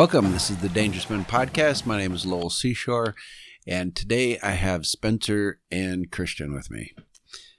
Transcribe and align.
Welcome. 0.00 0.32
This 0.32 0.48
is 0.48 0.56
the 0.56 0.70
Dangerous 0.70 1.10
Men 1.10 1.26
Podcast. 1.26 1.84
My 1.84 1.98
name 1.98 2.14
is 2.14 2.24
Lowell 2.24 2.48
Seashore, 2.48 3.14
and 3.66 3.94
today 3.94 4.38
I 4.42 4.52
have 4.52 4.86
Spencer 4.86 5.60
and 5.70 6.10
Christian 6.10 6.54
with 6.54 6.70
me. 6.70 6.94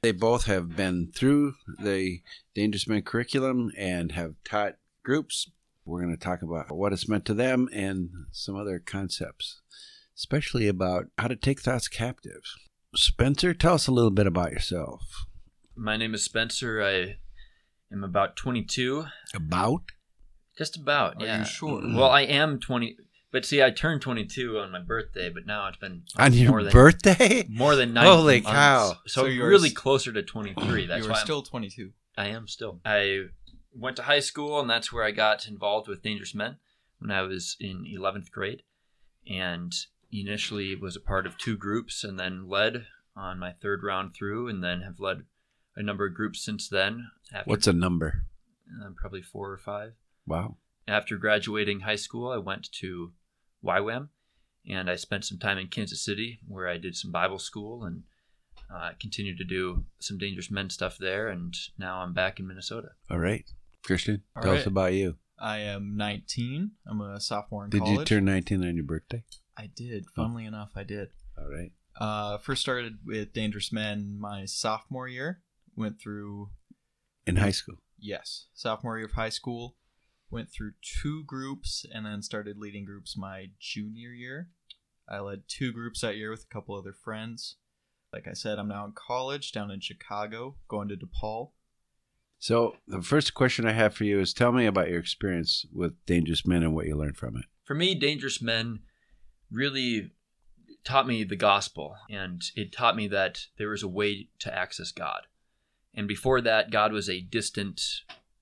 They 0.02 0.12
both 0.12 0.46
have 0.46 0.76
been 0.76 1.12
through 1.14 1.54
the 1.78 2.22
Dangerous 2.56 2.88
Men 2.88 3.04
curriculum 3.04 3.70
and 3.78 4.14
have 4.14 4.34
taught 4.44 4.78
groups. 5.04 5.52
We're 5.86 6.02
going 6.02 6.18
to 6.18 6.20
talk 6.20 6.42
about 6.42 6.76
what 6.76 6.94
it's 6.94 7.08
meant 7.08 7.26
to 7.26 7.36
them 7.36 7.70
and 7.72 8.10
some 8.32 8.56
other 8.56 8.80
concepts, 8.80 9.62
especially 10.18 10.68
about 10.68 11.10
how 11.20 11.28
to 11.28 11.36
take 11.36 11.62
thoughts 11.62 11.88
captive. 11.88 12.42
Spencer, 12.96 13.54
tell 13.54 13.76
us 13.76 13.86
a 13.86 13.92
little 13.92 14.10
bit 14.10 14.26
about 14.26 14.52
yourself. 14.52 15.28
My 15.76 15.96
name 15.96 16.16
is 16.16 16.24
Spencer. 16.24 16.82
I 16.82 17.18
am 17.94 18.04
about 18.04 18.36
22. 18.36 19.06
About? 19.36 19.84
Just 20.58 20.76
about, 20.76 21.22
Are 21.22 21.26
yeah. 21.26 21.40
you 21.40 21.46
sure? 21.46 21.82
Well, 21.84 22.10
I 22.10 22.22
am 22.22 22.60
20. 22.60 22.98
But 23.32 23.46
see, 23.46 23.64
I 23.64 23.72
turned 23.72 24.02
22 24.02 24.60
on 24.60 24.72
my 24.72 24.82
birthday, 24.82 25.30
but 25.30 25.46
now 25.46 25.66
it's 25.70 25.78
been 25.78 26.04
On 26.18 26.34
your 26.34 26.50
more 26.52 26.64
than, 26.64 26.74
birthday? 26.74 27.46
more 27.50 27.76
than 27.78 27.94
nine 27.94 28.06
Holy 28.06 28.42
months. 28.42 28.50
cow. 28.50 28.88
So, 29.08 29.22
So 29.22 29.26
you're 29.28 29.48
really 29.48 29.70
s- 29.70 29.74
closer 29.76 30.12
to 30.12 30.22
23. 30.22 30.86
That's 30.86 30.98
you 31.00 31.04
why 31.06 31.08
were 31.12 31.16
I'm- 31.16 31.26
still 31.26 31.42
22. 31.42 31.94
I 32.18 32.28
am 32.28 32.48
still. 32.50 32.82
I 32.84 33.28
went 33.74 33.96
to 33.96 34.04
high 34.04 34.20
school, 34.20 34.60
and 34.60 34.70
that's 34.70 34.92
where 34.92 35.06
I 35.06 35.12
got 35.12 35.48
involved 35.48 35.88
with 35.88 36.04
Dangerous 36.04 36.36
Men 36.36 36.58
when 37.00 37.10
I 37.10 37.22
was 37.22 37.56
in 37.62 37.86
11th 37.86 38.32
grade, 38.32 38.64
and 39.30 39.74
initially 40.12 40.76
was 40.76 40.98
a 40.98 41.00
part 41.00 41.26
of 41.26 41.38
two 41.38 41.56
groups, 41.56 42.04
and 42.04 42.20
then 42.20 42.50
led 42.50 42.86
on 43.16 43.40
my 43.40 43.54
third 43.54 43.82
round 43.82 44.14
through, 44.14 44.50
and 44.50 44.62
then 44.62 44.82
have 44.82 45.00
led 45.00 45.24
a 45.78 45.82
number 45.82 46.06
of 46.06 46.14
groups 46.14 46.44
since 46.44 46.68
then. 46.68 47.12
After, 47.34 47.50
What's 47.50 47.68
a 47.68 47.72
number? 47.74 48.26
uh, 48.84 48.90
probably 48.98 49.22
four 49.22 49.52
or 49.52 49.58
five. 49.58 49.94
Wow. 50.26 50.58
After 50.88 51.18
graduating 51.18 51.82
high 51.82 51.96
school, 51.96 52.32
I 52.32 52.38
went 52.38 52.72
to 52.80 53.14
YWAM, 53.64 54.10
and 54.70 54.90
I 54.90 54.96
spent 54.96 55.26
some 55.26 55.38
time 55.38 55.58
in 55.58 55.68
Kansas 55.68 56.04
City, 56.04 56.40
where 56.48 56.68
I 56.68 56.78
did 56.78 56.96
some 56.96 57.12
Bible 57.12 57.40
school 57.40 57.84
and 57.84 58.04
uh, 58.74 58.92
continued 59.00 59.38
to 59.38 59.44
do 59.44 59.86
some 60.00 60.18
Dangerous 60.18 60.52
Men 60.52 60.70
stuff 60.70 60.98
there. 60.98 61.28
And 61.28 61.56
now 61.78 62.00
I'm 62.00 62.14
back 62.14 62.40
in 62.40 62.48
Minnesota. 62.48 62.90
All 63.10 63.20
right. 63.20 63.46
Christian, 63.84 64.24
All 64.36 64.44
tell 64.44 64.54
us 64.54 64.66
about 64.66 64.94
you. 64.94 65.16
I 65.40 65.60
am 65.60 65.98
19. 65.98 66.72
I'm 66.88 67.02
a 67.02 67.20
sophomore 67.20 67.66
in 67.66 67.72
Did 67.72 67.80
college. 67.80 67.98
Did 67.98 68.00
you 68.00 68.18
turn 68.18 68.26
19 68.26 68.64
on 68.64 68.76
your 68.76 68.86
birthday? 68.86 69.24
I 69.58 69.70
did. 69.76 70.06
Funnily 70.16 70.46
enough, 70.46 70.72
I 70.76 70.84
did. 70.84 71.10
All 71.38 71.50
right. 71.50 71.72
Uh, 72.00 72.38
first 72.38 72.62
started 72.62 73.00
with 73.06 73.34
Dangerous 73.34 73.72
Men 73.72 74.18
my 74.20 74.46
sophomore 74.46 75.08
year. 75.08 75.42
Went 75.76 76.00
through 76.00 76.50
In 77.26 77.38
high 77.38 77.52
school. 77.52 77.76
yes, 78.00 78.48
sophomore 78.54 78.98
year 78.98 79.06
of 79.08 79.14
high 79.14 79.30
school. 79.30 79.76
Went 80.32 80.50
through 80.50 80.74
two 80.82 81.24
groups 81.26 81.86
and 81.94 82.06
then 82.06 82.22
started 82.22 82.58
leading 82.58 82.86
groups 82.86 83.18
my 83.18 83.48
junior 83.60 84.10
year. 84.10 84.50
I 85.08 85.20
led 85.20 85.44
two 85.48 85.74
groups 85.74 86.02
that 86.02 86.16
year 86.16 86.32
with 86.32 86.46
a 86.50 86.54
couple 86.54 86.76
other 86.76 86.94
friends. 86.94 87.58
Like 88.14 88.28
I 88.28 88.34
said, 88.34 88.58
I'm 88.58 88.70
now 88.70 88.86
in 88.86 88.94
college 88.94 89.52
down 89.52 89.72
in 89.72 89.82
Chicago, 89.82 90.56
going 90.68 90.88
to 90.88 90.96
DePaul. 90.96 91.52
So, 92.40 92.76
the 92.88 93.02
first 93.02 93.34
question 93.34 93.68
I 93.68 93.74
have 93.74 93.94
for 93.94 94.04
you 94.04 94.20
is 94.20 94.34
tell 94.34 94.52
me 94.52 94.66
about 94.66 94.90
your 94.90 95.00
experience 95.00 95.66
with 95.72 95.94
Dangerous 96.06 96.46
Men 96.46 96.64
and 96.64 96.74
what 96.74 96.88
you 96.88 96.96
learned 96.96 97.18
from 97.18 97.38
it. 97.38 97.46
For 97.64 97.76
me, 97.76 97.94
Dangerous 97.94 98.42
Men 98.42 98.80
really 99.52 100.12
taught 100.84 101.08
me 101.08 101.24
the 101.24 101.36
gospel, 101.36 101.96
and 102.10 102.42
it 102.56 102.74
taught 102.74 102.96
me 102.96 103.08
that 103.10 103.48
there 103.58 103.70
was 103.70 103.84
a 103.84 103.88
way 103.88 104.30
to 104.40 104.58
access 104.58 104.92
God. 104.92 105.28
And 105.94 106.08
before 106.08 106.42
that, 106.42 106.72
God 106.72 106.94
was 106.94 107.10
a 107.10 107.22
distant 107.22 107.82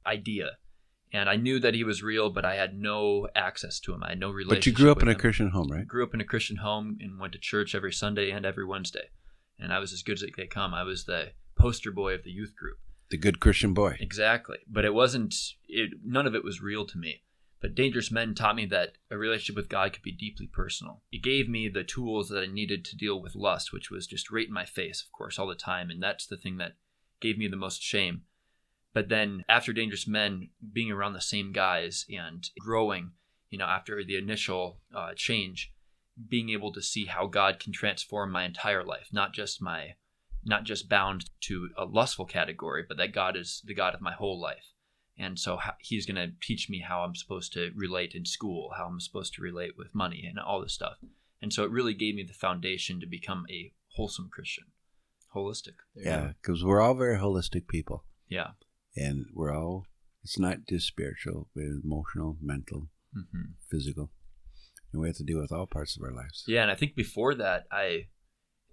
idea. 0.06 0.58
And 1.12 1.28
I 1.28 1.38
knew 1.38 1.60
that 1.60 1.74
he 1.74 1.84
was 1.84 2.04
real, 2.04 2.30
but 2.30 2.46
I 2.46 2.56
had 2.56 2.78
no 2.78 3.28
access 3.36 3.80
to 3.82 3.94
him. 3.94 4.04
I 4.04 4.10
had 4.10 4.20
no 4.20 4.30
relationship. 4.30 4.60
But 4.60 4.66
you 4.68 4.74
grew 4.74 4.92
up 4.92 5.02
in 5.02 5.08
a 5.08 5.12
him. 5.12 5.18
Christian 5.18 5.50
home, 5.50 5.70
right? 5.72 5.88
grew 5.88 6.04
up 6.04 6.14
in 6.14 6.22
a 6.22 6.26
Christian 6.26 6.58
home 6.58 6.98
and 7.02 7.20
went 7.20 7.34
to 7.34 7.40
church 7.40 7.74
every 7.74 7.92
Sunday 7.92 8.30
and 8.30 8.46
every 8.46 8.66
Wednesday. 8.66 9.10
And 9.58 9.74
I 9.74 9.80
was 9.80 9.92
as 9.92 10.04
good 10.04 10.22
as 10.22 10.26
they 10.38 10.46
come. 10.46 10.74
I 10.74 10.84
was 10.84 11.06
the 11.06 11.32
poster 11.58 11.92
boy 11.92 12.14
of 12.14 12.24
the 12.24 12.32
youth 12.32 12.56
group. 12.56 12.78
The 13.10 13.18
good 13.18 13.40
Christian 13.40 13.74
boy. 13.74 13.98
Exactly. 14.00 14.60
But 14.68 14.86
it 14.86 14.94
wasn't 14.94 15.36
it 15.68 15.92
none 16.06 16.28
of 16.28 16.36
it 16.36 16.44
was 16.44 16.62
real 16.62 16.86
to 16.86 16.98
me. 16.98 17.24
But 17.62 17.76
Dangerous 17.76 18.10
Men 18.10 18.36
taught 18.36 18.56
me 18.56 18.66
that 18.68 18.94
a 19.12 19.18
relationship 19.18 19.58
with 19.58 19.68
God 19.68 19.92
could 19.92 20.04
be 20.04 20.14
deeply 20.14 20.48
personal. 20.48 21.02
It 21.12 21.24
gave 21.24 21.50
me 21.50 21.68
the 21.68 21.84
tools 21.84 22.30
that 22.30 22.42
I 22.42 22.46
needed 22.46 22.86
to 22.86 22.96
deal 22.96 23.22
with 23.22 23.36
lust, 23.36 23.74
which 23.74 23.92
was 23.92 24.08
just 24.08 24.32
right 24.32 24.48
in 24.48 24.54
my 24.54 24.64
face, 24.64 25.04
of 25.06 25.12
course, 25.12 25.38
all 25.38 25.48
the 25.48 25.56
time. 25.56 25.90
And 25.90 26.02
that's 26.02 26.26
the 26.26 26.38
thing 26.38 26.58
that 26.58 26.78
gave 27.20 27.38
me 27.38 27.50
the 27.50 27.58
most 27.58 27.82
shame. 27.82 28.22
But 28.94 29.10
then 29.10 29.44
after 29.48 29.72
Dangerous 29.72 30.08
Men, 30.08 30.50
being 30.74 30.92
around 30.92 31.14
the 31.14 31.22
same 31.22 31.52
guys 31.52 32.06
and 32.12 32.50
growing, 32.60 33.12
you 33.50 33.58
know, 33.58 33.66
after 33.66 34.04
the 34.04 34.18
initial 34.18 34.80
uh, 34.96 35.14
change, 35.16 35.72
being 36.28 36.50
able 36.50 36.72
to 36.74 36.82
see 36.82 37.06
how 37.06 37.28
God 37.28 37.60
can 37.60 37.72
transform 37.72 38.32
my 38.32 38.46
entire 38.46 38.84
life, 38.84 39.08
not 39.12 39.34
just 39.34 39.62
my, 39.62 39.96
not 40.44 40.64
just 40.64 40.90
bound 40.90 41.30
to 41.42 41.70
a 41.78 41.86
lustful 41.86 42.26
category, 42.26 42.84
but 42.88 42.98
that 42.98 43.14
God 43.14 43.38
is 43.38 43.62
the 43.66 43.74
God 43.74 43.94
of 43.94 44.02
my 44.02 44.14
whole 44.14 44.40
life. 44.40 44.74
And 45.18 45.38
so 45.38 45.60
He's 45.80 46.06
going 46.06 46.16
to 46.16 46.34
teach 46.42 46.70
me 46.70 46.80
how 46.80 47.02
I'm 47.02 47.16
supposed 47.16 47.54
to 47.54 47.72
relate 47.76 48.14
in 48.16 48.26
school, 48.26 48.72
how 48.78 48.86
I'm 48.86 49.02
supposed 49.02 49.34
to 49.36 49.42
relate 49.42 49.74
with 49.78 49.94
money, 49.94 50.26
and 50.28 50.40
all 50.40 50.62
this 50.62 50.74
stuff. 50.74 50.98
And 51.42 51.54
so 51.54 51.64
it 51.64 51.72
really 51.72 51.94
gave 51.94 52.16
me 52.16 52.24
the 52.24 52.34
foundation 52.34 53.00
to 53.00 53.06
become 53.06 53.46
a 53.50 53.74
wholesome 53.96 54.30
Christian, 54.32 54.66
holistic. 55.36 55.76
There 55.96 56.06
Yeah, 56.06 56.32
because 56.42 56.64
we're 56.64 56.82
all 56.82 56.96
very 56.96 57.18
holistic 57.18 57.68
people. 57.68 58.06
Yeah. 58.28 58.52
And 59.00 59.26
we're 59.34 59.56
all, 59.56 59.86
it's 60.24 60.40
not 60.40 60.68
just 60.68 60.88
spiritual, 60.88 61.48
but 61.56 61.64
emotional, 61.84 62.38
mental, 62.42 62.88
hmm 63.14 63.54
physical. 63.70 64.12
And 64.92 65.02
we 65.02 65.08
have 65.08 65.18
to 65.18 65.24
deal 65.24 65.40
with 65.40 65.52
all 65.52 65.68
parts 65.68 65.96
of 65.96 66.04
our 66.04 66.12
lives. 66.12 66.44
Yeah, 66.48 66.64
and 66.64 66.72
I 66.72 66.76
think 66.76 66.96
before 66.96 67.36
that, 67.36 67.66
I 67.72 68.08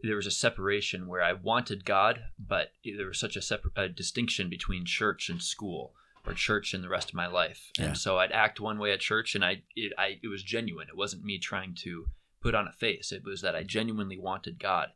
there 0.03 0.17
was 0.17 0.27
a 0.27 0.31
separation 0.31 1.09
where 1.09 1.23
I 1.23 1.33
wanted 1.33 1.85
God, 1.85 2.21
but 2.39 2.73
there 2.85 3.07
was 3.07 3.19
such 3.19 3.37
a, 3.37 3.43
separ- 3.43 3.73
a 3.77 3.89
distinction 3.89 4.51
between 4.51 4.85
church 4.85 5.29
and 5.29 5.43
school, 5.43 5.95
or 6.27 6.35
church 6.35 6.75
and 6.75 6.85
the 6.85 6.89
rest 6.89 7.09
of 7.09 7.15
my 7.15 7.27
life. 7.27 7.71
Yeah. 7.79 7.87
And 7.87 7.99
so 7.99 8.19
I'd 8.19 8.33
act 8.33 8.61
one 8.61 8.79
way 8.79 8.93
at 8.93 9.01
church, 9.01 9.35
and 9.35 9.45
I 9.45 9.63
it 9.75 9.93
I 9.99 10.19
it 10.23 10.29
was 10.29 10.43
genuine. 10.43 10.89
It 10.89 10.97
wasn't 10.97 11.25
me 11.25 11.39
trying 11.39 11.75
to 11.83 12.07
put 12.41 12.55
on 12.55 12.69
a 12.69 12.73
face. 12.73 13.13
It 13.13 13.23
was 13.25 13.43
that 13.43 13.57
I 13.57 13.63
genuinely 13.63 14.19
wanted 14.19 14.59
God, 14.59 14.89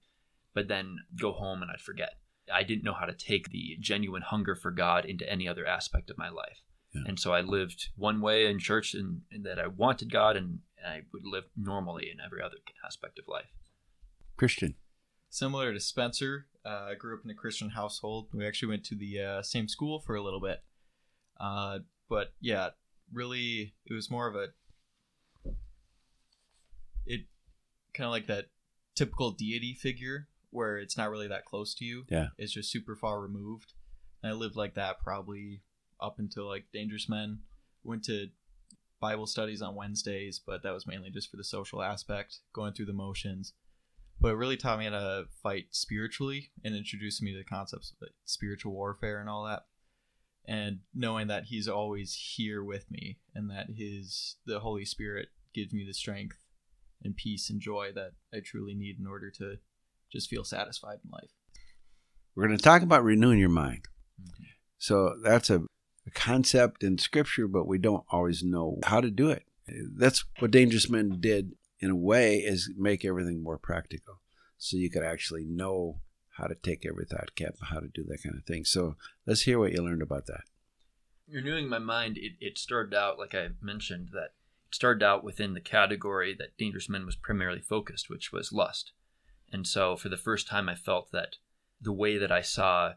but 0.54 0.68
then 0.68 0.98
go 1.18 1.32
home 1.32 1.62
and 1.62 1.70
I'd 1.70 1.80
forget. 1.80 2.14
I 2.52 2.62
didn't 2.62 2.84
know 2.84 2.94
how 2.94 3.06
to 3.06 3.12
take 3.12 3.50
the 3.50 3.76
genuine 3.80 4.22
hunger 4.22 4.54
for 4.54 4.70
God 4.70 5.04
into 5.04 5.30
any 5.30 5.48
other 5.48 5.66
aspect 5.66 6.10
of 6.10 6.18
my 6.18 6.28
life. 6.28 6.62
Yeah. 6.92 7.02
And 7.06 7.18
so 7.18 7.32
I 7.32 7.40
lived 7.40 7.90
one 7.96 8.20
way 8.20 8.46
in 8.46 8.58
church 8.58 8.94
and, 8.94 9.22
and 9.30 9.44
that 9.44 9.58
I 9.58 9.68
wanted 9.68 10.12
God 10.12 10.36
and 10.36 10.60
I 10.84 11.02
would 11.12 11.24
live 11.24 11.44
normally 11.56 12.10
in 12.12 12.18
every 12.24 12.42
other 12.42 12.56
aspect 12.84 13.18
of 13.18 13.28
life. 13.28 13.52
Christian. 14.36 14.74
Similar 15.28 15.72
to 15.72 15.80
Spencer, 15.80 16.46
uh, 16.64 16.88
I 16.90 16.94
grew 16.94 17.16
up 17.16 17.24
in 17.24 17.30
a 17.30 17.34
Christian 17.34 17.70
household. 17.70 18.28
We 18.32 18.46
actually 18.46 18.70
went 18.70 18.84
to 18.84 18.96
the 18.96 19.20
uh, 19.20 19.42
same 19.42 19.68
school 19.68 20.00
for 20.00 20.16
a 20.16 20.22
little 20.22 20.40
bit. 20.40 20.62
Uh, 21.38 21.80
but 22.08 22.32
yeah, 22.40 22.70
really, 23.12 23.74
it 23.86 23.94
was 23.94 24.10
more 24.10 24.26
of 24.28 24.34
a. 24.34 24.48
It 27.06 27.26
kind 27.94 28.06
of 28.06 28.10
like 28.10 28.26
that 28.26 28.46
typical 28.94 29.30
deity 29.30 29.74
figure 29.74 30.28
where 30.50 30.78
it's 30.78 30.96
not 30.96 31.10
really 31.10 31.28
that 31.28 31.44
close 31.44 31.74
to 31.76 31.84
you. 31.84 32.04
Yeah. 32.08 32.28
It's 32.38 32.52
just 32.52 32.70
super 32.70 32.96
far 32.96 33.20
removed. 33.20 33.72
And 34.22 34.32
I 34.32 34.34
lived 34.34 34.56
like 34.56 34.74
that 34.74 35.00
probably 35.00 35.62
up 36.00 36.18
until 36.18 36.46
like 36.46 36.66
Dangerous 36.72 37.08
Men. 37.08 37.40
Went 37.82 38.04
to 38.04 38.28
Bible 39.00 39.26
studies 39.26 39.62
on 39.62 39.74
Wednesdays, 39.74 40.40
but 40.44 40.62
that 40.62 40.74
was 40.74 40.86
mainly 40.86 41.10
just 41.10 41.30
for 41.30 41.38
the 41.38 41.44
social 41.44 41.82
aspect, 41.82 42.40
going 42.52 42.74
through 42.74 42.86
the 42.86 42.92
motions 42.92 43.54
but 44.20 44.32
it 44.32 44.36
really 44.36 44.56
taught 44.56 44.78
me 44.78 44.84
how 44.84 44.90
to 44.90 45.24
fight 45.42 45.68
spiritually 45.70 46.50
and 46.62 46.76
introduced 46.76 47.22
me 47.22 47.32
to 47.32 47.38
the 47.38 47.44
concepts 47.44 47.90
of 47.90 47.96
like, 48.02 48.12
spiritual 48.24 48.72
warfare 48.72 49.20
and 49.20 49.28
all 49.28 49.44
that 49.44 49.64
and 50.46 50.80
knowing 50.94 51.28
that 51.28 51.44
he's 51.44 51.68
always 51.68 52.34
here 52.36 52.62
with 52.62 52.90
me 52.90 53.18
and 53.34 53.50
that 53.50 53.68
his 53.76 54.36
the 54.46 54.60
holy 54.60 54.84
spirit 54.84 55.28
gives 55.54 55.72
me 55.72 55.84
the 55.86 55.94
strength 55.94 56.38
and 57.02 57.16
peace 57.16 57.50
and 57.50 57.60
joy 57.60 57.90
that 57.94 58.12
i 58.32 58.40
truly 58.40 58.74
need 58.74 58.98
in 58.98 59.06
order 59.06 59.30
to 59.30 59.56
just 60.12 60.28
feel 60.28 60.44
satisfied 60.44 60.98
in 61.04 61.10
life 61.10 61.30
We're 62.34 62.46
going 62.46 62.58
to 62.58 62.62
talk 62.62 62.82
about 62.82 63.04
renewing 63.04 63.38
your 63.38 63.48
mind. 63.48 63.86
Mm-hmm. 64.20 64.44
So 64.78 65.16
that's 65.22 65.50
a, 65.50 65.60
a 66.06 66.10
concept 66.14 66.82
in 66.82 66.98
scripture, 66.98 67.46
but 67.46 67.66
we 67.66 67.78
don't 67.78 68.04
always 68.10 68.42
know 68.42 68.78
how 68.84 69.00
to 69.00 69.10
do 69.10 69.30
it. 69.30 69.44
That's 69.96 70.24
what 70.38 70.50
Dangerous 70.50 70.90
Men 70.90 71.18
did 71.20 71.52
in 71.80 71.90
a 71.90 71.96
way 71.96 72.38
is 72.38 72.70
make 72.76 73.04
everything 73.04 73.42
more 73.42 73.58
practical. 73.58 74.20
So 74.58 74.76
you 74.76 74.90
could 74.90 75.02
actually 75.02 75.44
know 75.44 76.00
how 76.36 76.46
to 76.46 76.54
take 76.54 76.86
every 76.86 77.04
thought 77.04 77.34
cap, 77.34 77.54
how 77.62 77.80
to 77.80 77.88
do 77.88 78.04
that 78.08 78.22
kind 78.22 78.36
of 78.36 78.44
thing. 78.44 78.64
So 78.64 78.96
let's 79.26 79.42
hear 79.42 79.58
what 79.58 79.72
you 79.72 79.82
learned 79.82 80.02
about 80.02 80.26
that. 80.26 80.42
renewing 81.30 81.68
my 81.68 81.78
mind, 81.78 82.18
it, 82.18 82.32
it 82.40 82.58
started 82.58 82.94
out, 82.94 83.18
like 83.18 83.34
I 83.34 83.48
mentioned, 83.60 84.08
that 84.12 84.32
it 84.68 84.74
started 84.74 85.04
out 85.04 85.24
within 85.24 85.54
the 85.54 85.60
category 85.60 86.34
that 86.38 86.56
Dangerous 86.58 86.88
Men 86.88 87.06
was 87.06 87.16
primarily 87.16 87.60
focused, 87.60 88.10
which 88.10 88.32
was 88.32 88.52
lust. 88.52 88.92
And 89.52 89.66
so 89.66 89.96
for 89.96 90.08
the 90.08 90.16
first 90.16 90.46
time, 90.46 90.68
I 90.68 90.74
felt 90.74 91.12
that 91.12 91.36
the 91.80 91.92
way 91.92 92.18
that 92.18 92.30
I 92.30 92.42
saw 92.42 92.94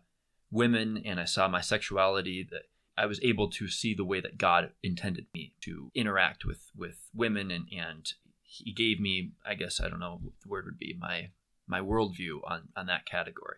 women 0.51 1.01
and 1.03 1.19
I 1.19 1.25
saw 1.25 1.47
my 1.47 1.61
sexuality, 1.61 2.47
that 2.51 2.63
I 2.95 3.05
was 3.07 3.19
able 3.23 3.49
to 3.49 3.67
see 3.67 3.93
the 3.93 4.05
way 4.05 4.21
that 4.21 4.37
God 4.37 4.71
intended 4.83 5.25
me 5.33 5.53
to 5.61 5.91
interact 5.95 6.45
with 6.45 6.69
with 6.75 7.09
women, 7.13 7.49
and 7.49 7.65
and 7.75 8.13
He 8.43 8.71
gave 8.71 8.99
me, 8.99 9.31
I 9.45 9.55
guess, 9.55 9.81
I 9.81 9.89
don't 9.89 9.99
know 9.99 10.19
what 10.21 10.33
the 10.41 10.49
word 10.49 10.65
would 10.65 10.77
be, 10.77 10.95
my 10.99 11.31
my 11.67 11.79
worldview 11.79 12.39
on 12.45 12.69
on 12.75 12.85
that 12.87 13.05
category, 13.05 13.57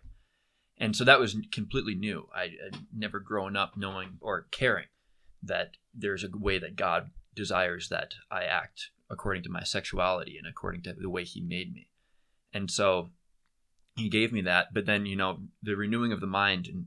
and 0.78 0.96
so 0.96 1.04
that 1.04 1.20
was 1.20 1.36
completely 1.52 1.96
new. 1.96 2.30
I 2.34 2.54
had 2.64 2.86
never 2.96 3.20
grown 3.20 3.58
up 3.58 3.76
knowing 3.76 4.18
or 4.22 4.48
caring 4.52 4.88
that 5.44 5.72
there's 5.94 6.24
a 6.24 6.30
way 6.34 6.58
that 6.58 6.76
God 6.76 7.12
desires 7.36 7.90
that 7.90 8.16
I 8.32 8.46
act 8.46 8.90
according 9.10 9.44
to 9.44 9.50
my 9.50 9.64
sexuality 9.64 10.38
and 10.38 10.48
according 10.48 10.82
to 10.84 10.94
the 10.94 11.10
way 11.10 11.26
He 11.26 11.42
made 11.42 11.74
me, 11.74 11.90
and 12.56 12.72
so 12.72 13.12
He 13.96 14.10
gave 14.10 14.34
me 14.34 14.42
that. 14.42 14.74
But 14.74 14.88
then 14.88 15.06
you 15.06 15.16
know 15.16 15.40
the 15.62 15.76
renewing 15.76 16.12
of 16.12 16.22
the 16.22 16.28
mind 16.28 16.68
and 16.68 16.86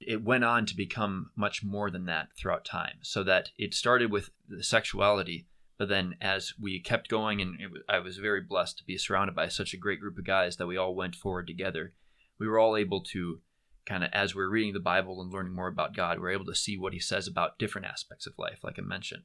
it 0.00 0.22
went 0.22 0.44
on 0.44 0.66
to 0.66 0.76
become 0.76 1.30
much 1.36 1.64
more 1.64 1.90
than 1.90 2.06
that 2.06 2.28
throughout 2.38 2.64
time. 2.64 2.98
So 3.02 3.24
that 3.24 3.50
it 3.58 3.74
started 3.74 4.10
with 4.10 4.30
the 4.48 4.62
sexuality, 4.62 5.46
but 5.78 5.88
then 5.88 6.16
as 6.20 6.52
we 6.60 6.80
kept 6.80 7.08
going, 7.08 7.40
and 7.40 7.60
it, 7.60 7.70
I 7.88 7.98
was 7.98 8.18
very 8.18 8.42
blessed 8.42 8.78
to 8.78 8.84
be 8.84 8.98
surrounded 8.98 9.34
by 9.34 9.48
such 9.48 9.72
a 9.72 9.78
great 9.78 10.00
group 10.00 10.18
of 10.18 10.26
guys 10.26 10.56
that 10.56 10.66
we 10.66 10.76
all 10.76 10.94
went 10.94 11.14
forward 11.14 11.46
together. 11.46 11.94
We 12.38 12.46
were 12.46 12.58
all 12.58 12.76
able 12.76 13.02
to 13.12 13.40
kind 13.86 14.04
of, 14.04 14.10
as 14.12 14.34
we're 14.34 14.50
reading 14.50 14.74
the 14.74 14.80
Bible 14.80 15.20
and 15.22 15.32
learning 15.32 15.54
more 15.54 15.68
about 15.68 15.94
God, 15.94 16.18
we're 16.20 16.30
able 16.30 16.46
to 16.46 16.54
see 16.54 16.76
what 16.76 16.92
He 16.92 17.00
says 17.00 17.26
about 17.26 17.58
different 17.58 17.86
aspects 17.86 18.26
of 18.26 18.34
life, 18.38 18.58
like 18.62 18.78
I 18.78 18.82
mentioned. 18.82 19.24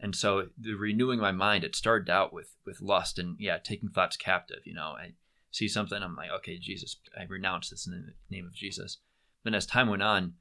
And 0.00 0.14
so 0.14 0.48
the 0.58 0.74
renewing 0.74 1.20
my 1.20 1.32
mind, 1.32 1.64
it 1.64 1.76
started 1.76 2.10
out 2.10 2.32
with 2.32 2.54
with 2.66 2.80
lust 2.80 3.18
and 3.18 3.36
yeah, 3.38 3.58
taking 3.58 3.88
thoughts 3.88 4.16
captive. 4.16 4.60
You 4.64 4.74
know, 4.74 4.94
I 4.98 5.12
see 5.50 5.68
something, 5.68 6.02
I'm 6.02 6.16
like, 6.16 6.30
okay, 6.30 6.58
Jesus, 6.58 6.96
I 7.18 7.24
renounce 7.24 7.70
this 7.70 7.86
in 7.86 7.92
the 7.92 8.34
name 8.34 8.46
of 8.46 8.54
Jesus 8.54 8.98
but 9.44 9.54
as 9.54 9.66
time 9.66 9.88
went 9.88 10.02
on, 10.02 10.32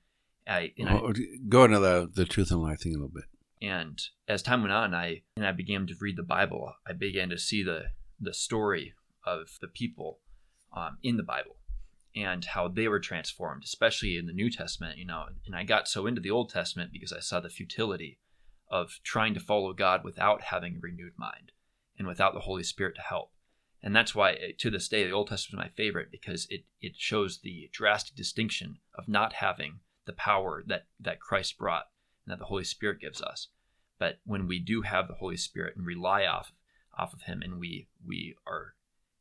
I, 0.47 0.71
well, 0.79 1.07
I 1.09 1.13
go 1.47 1.65
into 1.65 1.79
the 1.79 2.09
the 2.11 2.25
truth 2.25 2.51
and 2.51 2.61
life 2.61 2.81
thing 2.81 2.93
a 2.93 2.95
little 2.95 3.09
bit. 3.09 3.25
And 3.61 4.01
as 4.27 4.41
time 4.41 4.61
went 4.61 4.73
on, 4.73 4.95
I 4.95 5.21
and 5.35 5.45
I 5.45 5.51
began 5.51 5.85
to 5.87 5.95
read 5.99 6.17
the 6.17 6.23
Bible. 6.23 6.73
I 6.87 6.93
began 6.93 7.29
to 7.29 7.37
see 7.37 7.61
the 7.63 7.91
the 8.19 8.33
story 8.33 8.93
of 9.25 9.57
the 9.61 9.67
people 9.67 10.19
um, 10.75 10.97
in 11.03 11.17
the 11.17 11.23
Bible 11.23 11.57
and 12.15 12.45
how 12.45 12.67
they 12.67 12.87
were 12.87 12.99
transformed, 12.99 13.63
especially 13.63 14.17
in 14.17 14.25
the 14.25 14.33
New 14.33 14.49
Testament. 14.49 14.97
You 14.97 15.05
know, 15.05 15.25
and 15.45 15.55
I 15.55 15.63
got 15.63 15.87
so 15.87 16.07
into 16.07 16.21
the 16.21 16.31
Old 16.31 16.49
Testament 16.49 16.91
because 16.91 17.13
I 17.13 17.19
saw 17.19 17.39
the 17.39 17.49
futility 17.49 18.19
of 18.73 18.99
trying 19.03 19.35
to 19.35 19.39
follow 19.39 19.71
God 19.71 20.03
without 20.03 20.41
having 20.41 20.77
a 20.77 20.79
renewed 20.79 21.13
mind 21.15 21.51
and 21.95 22.07
without 22.07 22.33
the 22.33 22.39
Holy 22.39 22.63
Spirit 22.63 22.95
to 22.95 23.03
help. 23.03 23.31
And 23.83 23.95
that's 23.95 24.15
why 24.15 24.31
eh, 24.31 24.53
to 24.57 24.71
this 24.71 24.87
day 24.87 25.03
the 25.03 25.11
old 25.11 25.27
testament 25.27 25.63
is 25.63 25.69
my 25.69 25.75
favorite 25.75 26.09
because 26.11 26.47
it 26.49 26.63
it 26.81 26.93
shows 26.97 27.37
the 27.37 27.69
drastic 27.71 28.15
distinction 28.15 28.79
of 28.95 29.07
not 29.07 29.33
having 29.33 29.81
the 30.05 30.13
power 30.13 30.63
that 30.65 30.87
that 30.99 31.19
christ 31.19 31.59
brought 31.59 31.89
and 32.25 32.31
that 32.31 32.39
the 32.39 32.45
holy 32.45 32.63
spirit 32.63 32.99
gives 32.99 33.21
us. 33.21 33.49
But 33.99 34.19
when 34.25 34.47
we 34.47 34.57
do 34.57 34.81
have 34.81 35.07
the 35.07 35.15
holy 35.15 35.37
spirit 35.37 35.75
and 35.77 35.85
rely 35.85 36.25
off 36.25 36.51
off 36.97 37.13
of 37.13 37.23
him 37.23 37.43
and 37.43 37.59
we 37.59 37.89
we 38.03 38.35
are 38.47 38.73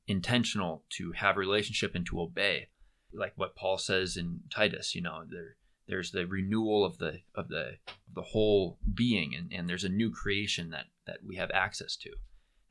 intentional 0.06 0.84
to 0.96 1.12
have 1.12 1.36
a 1.36 1.40
relationship 1.40 1.94
and 1.94 2.06
to 2.06 2.20
obey 2.20 2.68
like 3.14 3.32
what 3.36 3.54
paul 3.54 3.78
says 3.78 4.16
in 4.16 4.40
titus 4.50 4.94
you 4.94 5.00
know 5.00 5.22
there 5.28 5.56
there's 5.92 6.10
the 6.10 6.26
renewal 6.26 6.84
of 6.84 6.98
the 6.98 7.20
of 7.34 7.48
the 7.48 7.76
of 8.08 8.14
the 8.14 8.22
whole 8.22 8.78
being 8.94 9.34
and, 9.34 9.52
and 9.52 9.68
there's 9.68 9.84
a 9.84 9.88
new 9.88 10.10
creation 10.10 10.70
that 10.70 10.86
that 11.06 11.18
we 11.26 11.36
have 11.36 11.50
access 11.52 11.96
to 11.96 12.10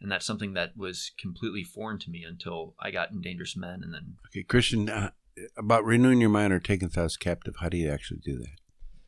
and 0.01 0.12
that's 0.12 0.25
something 0.25 0.53
that 0.53 0.75
was 0.75 1.12
completely 1.19 1.63
foreign 1.63 2.00
to 2.00 2.09
me 2.09 2.23
until 2.23 2.73
I 2.79 2.89
got 2.89 3.12
in 3.12 3.21
Dangerous 3.21 3.56
Men, 3.56 3.81
and 3.83 3.94
then. 3.94 4.15
Okay, 4.27 4.41
Christian, 4.41 4.89
uh, 4.89 5.12
about 5.56 5.85
renewing 5.85 6.19
your 6.19 6.31
mind 6.31 6.51
or 6.51 6.59
taking 6.59 6.89
thoughts 6.89 7.18
captive, 7.18 7.56
how 7.59 7.69
do 7.69 7.77
you 7.77 7.89
actually 7.89 8.19
do 8.23 8.39
that? 8.39 8.56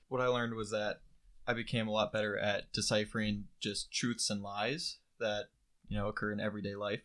What 0.08 0.22
I 0.22 0.28
learned 0.28 0.54
was 0.54 0.70
that 0.70 1.02
I 1.48 1.54
became 1.54 1.88
a 1.88 1.92
lot 1.92 2.14
better 2.14 2.38
at 2.38 2.72
deciphering 2.72 3.46
just 3.60 3.92
truths 3.92 4.30
and 4.30 4.44
lies 4.44 5.00
that 5.20 5.46
you 5.88 5.98
know 5.98 6.08
occur 6.08 6.32
in 6.32 6.40
everyday 6.40 6.76
life, 6.76 7.02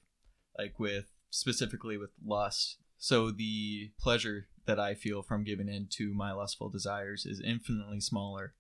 like 0.59 0.79
with 0.79 1.07
specifically 1.31 1.97
with 1.97 2.11
lust. 2.25 2.77
So 2.99 3.31
the 3.31 3.93
pleasure 3.99 4.49
that 4.69 4.79
I 4.79 4.95
feel 4.95 5.23
from 5.23 5.45
giving 5.45 5.67
in 5.67 5.89
to 5.93 6.13
my 6.13 6.31
lustful 6.31 6.69
desires 6.69 7.25
is 7.25 7.41
infinitely 7.41 8.01
smaller 8.01 8.53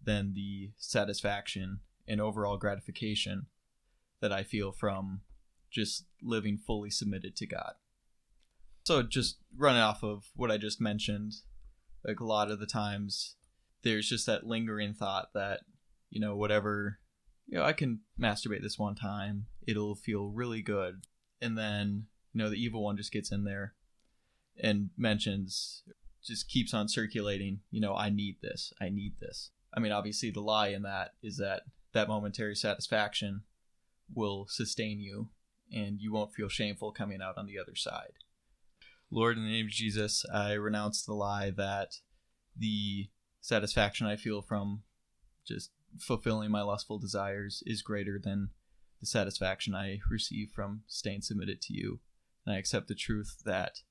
than 0.00 0.32
the 0.32 0.70
satisfaction 0.76 1.80
and 2.06 2.20
overall 2.20 2.56
gratification 2.56 3.46
that 4.20 4.32
I 4.32 4.44
feel 4.44 4.70
from 4.70 5.22
just 5.68 6.06
living 6.22 6.58
fully 6.58 6.90
submitted 6.90 7.34
to 7.36 7.46
God. 7.46 7.72
So 8.84 9.02
just 9.02 9.38
running 9.54 9.82
off 9.82 10.04
of 10.04 10.26
what 10.36 10.52
I 10.52 10.58
just 10.58 10.80
mentioned, 10.80 11.32
like 12.06 12.20
a 12.20 12.24
lot 12.24 12.52
of 12.52 12.60
the 12.60 12.66
times 12.66 13.34
there's 13.82 14.08
just 14.08 14.26
that 14.26 14.46
lingering 14.46 14.94
thought 14.94 15.30
that, 15.34 15.62
you 16.08 16.20
know, 16.20 16.36
whatever, 16.36 17.00
you 17.48 17.58
know, 17.58 17.64
I 17.64 17.72
can 17.72 18.02
masturbate 18.18 18.62
this 18.62 18.78
one 18.78 18.94
time, 18.94 19.46
it'll 19.66 19.96
feel 19.96 20.28
really 20.28 20.62
good. 20.62 21.02
And 21.42 21.58
then, 21.58 22.06
you 22.32 22.40
know, 22.40 22.48
the 22.48 22.62
evil 22.62 22.84
one 22.84 22.96
just 22.96 23.12
gets 23.12 23.32
in 23.32 23.42
there 23.42 23.74
and 24.60 24.90
mentions, 24.96 25.82
just 26.24 26.48
keeps 26.48 26.74
on 26.74 26.88
circulating, 26.88 27.60
you 27.70 27.80
know, 27.80 27.94
I 27.94 28.10
need 28.10 28.36
this, 28.42 28.72
I 28.80 28.88
need 28.88 29.14
this. 29.20 29.50
I 29.72 29.80
mean, 29.80 29.92
obviously, 29.92 30.30
the 30.30 30.40
lie 30.40 30.68
in 30.68 30.82
that 30.82 31.14
is 31.22 31.36
that 31.38 31.62
that 31.92 32.08
momentary 32.08 32.54
satisfaction 32.54 33.42
will 34.14 34.46
sustain 34.48 35.00
you 35.00 35.28
and 35.72 36.00
you 36.00 36.12
won't 36.12 36.32
feel 36.32 36.48
shameful 36.48 36.92
coming 36.92 37.20
out 37.20 37.36
on 37.36 37.46
the 37.46 37.58
other 37.58 37.74
side. 37.74 38.12
Lord, 39.10 39.36
in 39.36 39.44
the 39.44 39.50
name 39.50 39.66
of 39.66 39.72
Jesus, 39.72 40.24
I 40.32 40.52
renounce 40.52 41.02
the 41.02 41.14
lie 41.14 41.50
that 41.50 41.96
the 42.56 43.08
satisfaction 43.40 44.06
I 44.06 44.16
feel 44.16 44.42
from 44.42 44.82
just 45.46 45.70
fulfilling 45.98 46.50
my 46.50 46.62
lustful 46.62 46.98
desires 46.98 47.62
is 47.64 47.80
greater 47.82 48.18
than 48.22 48.50
the 49.00 49.06
satisfaction 49.06 49.74
I 49.74 50.00
receive 50.10 50.50
from 50.54 50.82
staying 50.86 51.22
submitted 51.22 51.62
to 51.62 51.72
you. 51.72 52.00
And 52.44 52.54
I 52.54 52.58
accept 52.58 52.88
the 52.88 52.94
truth 52.94 53.38
that 53.44 53.82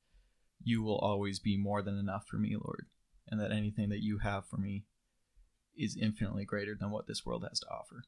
you 0.64 0.82
will 0.82 0.98
always 0.98 1.40
be 1.40 1.58
more 1.58 1.82
than 1.82 1.98
enough 1.98 2.26
for 2.28 2.38
me, 2.38 2.56
Lord, 2.56 2.88
and 3.30 3.40
that 3.40 3.52
anything 3.52 3.90
that 3.90 4.04
you 4.04 4.20
have 4.20 4.46
for 4.46 4.58
me 4.58 4.86
is 5.78 5.98
infinitely 6.00 6.46
greater 6.46 6.76
than 6.76 6.92
what 6.92 7.08
this 7.08 7.26
world 7.26 7.46
has 7.48 7.60
to 7.60 7.68
offer. 7.68 8.04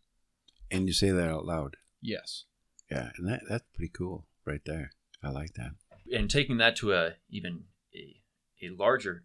And 0.71 0.87
you 0.87 0.93
say 0.93 1.11
that 1.11 1.29
out 1.29 1.45
loud. 1.45 1.77
Yes. 2.01 2.45
Yeah, 2.89 3.09
and 3.17 3.27
that 3.27 3.41
that's 3.47 3.65
pretty 3.73 3.91
cool 3.95 4.25
right 4.45 4.61
there. 4.65 4.91
I 5.23 5.29
like 5.29 5.53
that. 5.53 5.71
And 6.11 6.29
taking 6.29 6.57
that 6.57 6.75
to 6.77 6.93
a 6.93 7.13
even 7.29 7.65
a 7.93 8.21
a 8.61 8.69
larger 8.75 9.23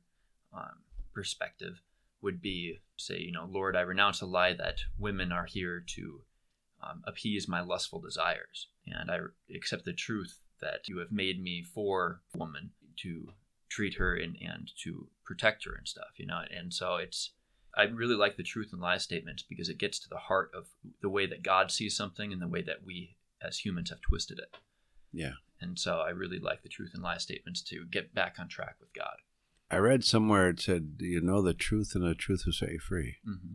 um, 0.53 0.83
perspective 1.13 1.81
would 2.21 2.41
be 2.41 2.79
say, 2.97 3.19
you 3.19 3.33
know, 3.33 3.47
Lord, 3.49 3.77
I 3.77 3.81
renounce 3.81 4.21
the 4.21 4.27
lie 4.27 4.55
that 4.55 4.79
women 4.99 5.33
are 5.33 5.47
here 5.47 5.83
to 5.95 6.23
um, 6.83 7.03
appease 7.07 7.49
my 7.49 7.61
lustful 7.61 8.01
desires, 8.01 8.69
and 8.87 9.11
I 9.11 9.19
accept 9.55 9.85
the 9.85 9.93
truth 9.93 10.41
that 10.61 10.89
you 10.89 10.99
have 10.99 11.13
made 11.13 11.43
me 11.43 11.63
for 11.63 12.21
woman 12.35 12.71
to 13.03 13.29
treat 13.69 13.95
her 13.95 14.15
and, 14.15 14.37
and 14.41 14.71
to 14.83 15.09
protect 15.25 15.65
her 15.65 15.75
and 15.75 15.89
stuff, 15.89 16.13
you 16.17 16.27
know. 16.27 16.43
And 16.57 16.73
so 16.73 16.97
it's 16.97 17.33
I 17.77 17.85
really 17.85 18.15
like 18.15 18.37
the 18.37 18.43
truth 18.43 18.71
and 18.73 18.81
lie 18.81 18.99
statements 18.99 19.43
because 19.43 19.69
it 19.69 19.79
gets 19.79 19.99
to 20.01 20.09
the 20.09 20.17
heart 20.17 20.51
of 20.57 20.67
the 21.03 21.09
way 21.09 21.27
that 21.27 21.43
God 21.43 21.71
sees 21.71 21.97
something 21.97 22.33
and 22.33 22.41
the 22.41 22.49
way 22.49 22.63
that 22.63 22.85
we 22.85 23.17
as 23.43 23.59
humans 23.59 23.91
have 23.91 24.01
twisted 24.01 24.39
it. 24.39 24.57
Yeah. 25.13 25.33
And 25.61 25.79
so 25.79 25.99
I 25.99 26.11
really 26.11 26.39
like 26.39 26.63
the 26.63 26.69
truth 26.69 26.91
and 26.95 27.03
lie 27.03 27.19
statements 27.19 27.63
to 27.63 27.85
get 27.91 28.15
back 28.15 28.37
on 28.39 28.49
track 28.49 28.77
with 28.81 28.93
God. 28.95 29.17
I 29.71 29.79
read 29.79 30.05
somewhere 30.05 30.51
it 30.51 30.61
said, 30.61 30.97
"You 31.01 31.21
know 31.21 31.43
the 31.43 31.55
truth, 31.55 31.95
and 31.95 32.05
the 32.05 32.15
truth 32.15 32.45
will 32.45 32.53
set 32.53 32.71
you 32.71 32.79
free." 32.79 33.17
Mm-hmm. 33.27 33.55